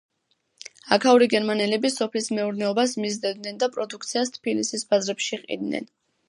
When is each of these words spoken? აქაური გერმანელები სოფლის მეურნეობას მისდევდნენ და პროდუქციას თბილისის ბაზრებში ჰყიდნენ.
აქაური 0.95 1.27
გერმანელები 1.33 1.91
სოფლის 1.95 2.29
მეურნეობას 2.37 2.95
მისდევდნენ 3.05 3.61
და 3.65 3.69
პროდუქციას 3.77 4.35
თბილისის 4.39 4.87
ბაზრებში 4.95 5.41
ჰყიდნენ. 5.43 5.89